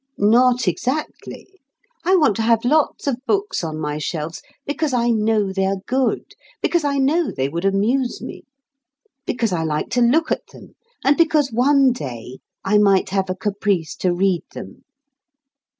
Not 0.17 0.67
exactly! 0.67 1.45
I 2.03 2.15
want 2.15 2.35
to 2.37 2.41
have 2.41 2.65
lots 2.65 3.05
of 3.05 3.17
books 3.27 3.63
on 3.63 3.79
my 3.79 3.99
shelves 3.99 4.41
because 4.65 4.93
I 4.93 5.11
know 5.11 5.53
they 5.53 5.67
are 5.67 5.75
good, 5.85 6.33
because 6.59 6.83
I 6.83 6.97
know 6.97 7.29
they 7.29 7.47
would 7.47 7.65
amuse 7.65 8.19
me, 8.19 8.41
because 9.27 9.51
I 9.53 9.63
like 9.63 9.91
to 9.91 10.01
look 10.01 10.31
at 10.31 10.47
them, 10.53 10.73
and 11.05 11.15
because 11.17 11.51
one 11.51 11.91
day 11.91 12.39
I 12.65 12.79
might 12.79 13.09
have 13.11 13.29
a 13.29 13.35
caprice 13.35 13.95
to 13.97 14.11
read 14.11 14.41
them. 14.55 14.85